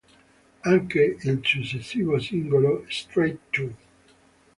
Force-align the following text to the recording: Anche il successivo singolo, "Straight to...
Anche 0.63 1.17
il 1.21 1.41
successivo 1.43 2.17
singolo, 2.17 2.85
"Straight 2.87 3.39
to... 3.51 3.75